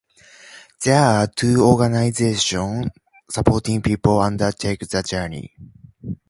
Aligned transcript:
There 0.83 0.99
are 0.99 1.27
two 1.27 1.57
organisations 1.61 2.87
supporting 3.29 3.83
people 3.83 4.19
undertaking 4.19 4.87
the 4.89 5.03
journey. 5.03 5.53